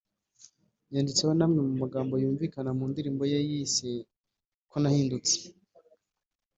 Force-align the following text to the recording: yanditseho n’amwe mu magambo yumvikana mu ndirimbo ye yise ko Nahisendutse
yanditseho 0.93 1.31
n’amwe 1.35 1.59
mu 1.67 1.73
magambo 1.81 2.13
yumvikana 2.21 2.71
mu 2.77 2.85
ndirimbo 2.91 3.23
ye 3.31 3.39
yise 3.49 3.89
ko 4.69 4.75
Nahisendutse 4.81 5.35